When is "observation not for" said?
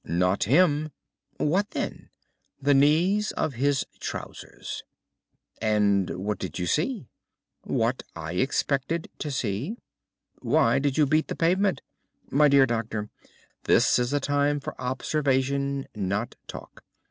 14.81-16.47